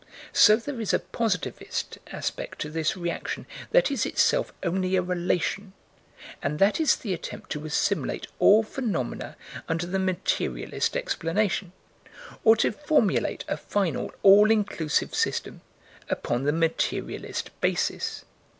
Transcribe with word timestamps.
So 0.33 0.55
there 0.55 0.81
is 0.81 0.95
a 0.95 0.99
positivist 0.99 1.99
aspect 2.07 2.57
to 2.61 2.71
this 2.71 2.97
reaction 2.97 3.45
that 3.69 3.91
is 3.91 4.03
itself 4.03 4.51
only 4.63 4.95
a 4.95 5.01
relation, 5.03 5.73
and 6.41 6.57
that 6.57 6.79
is 6.79 6.95
the 6.95 7.13
attempt 7.13 7.51
to 7.51 7.67
assimilate 7.67 8.25
all 8.39 8.63
phenomena 8.63 9.37
under 9.69 9.85
the 9.85 9.99
materialist 9.99 10.97
explanation, 10.97 11.71
or 12.43 12.55
to 12.55 12.71
formulate 12.71 13.45
a 13.47 13.57
final, 13.57 14.11
all 14.23 14.49
inclusive 14.49 15.13
system, 15.13 15.61
upon 16.09 16.45
the 16.45 16.51
materialist 16.51 17.51
basis. 17.61 18.25